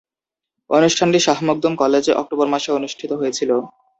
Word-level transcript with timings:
অনুষ্ঠানটি 0.69 1.19
শাহ 1.25 1.37
মখদুম 1.47 1.73
কলেজে 1.81 2.11
অক্টোবর 2.21 2.47
মাসে 2.53 2.69
অনুষ্ঠিত 2.71 3.11
হয়েছিলো। 3.19 3.55